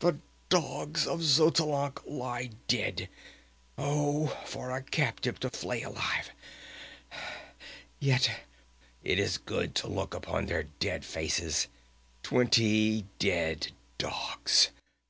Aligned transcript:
The 0.00 0.18
dogs 0.50 1.06
of 1.06 1.20
Xotalanc 1.20 2.02
lie 2.04 2.50
dead! 2.68 3.08
Oh, 3.78 4.26
for 4.44 4.72
a 4.72 4.82
captive 4.82 5.40
to 5.40 5.48
flay 5.48 5.80
alive! 5.80 6.32
Yet 7.98 8.30
it 9.02 9.18
is 9.18 9.38
good 9.38 9.74
to 9.76 9.86
look 9.88 10.12
upon 10.12 10.44
their 10.44 10.64
dead 10.64 11.06
faces. 11.06 11.68
Twenty 12.22 13.06
dead 13.18 13.72
dogs! 13.96 14.68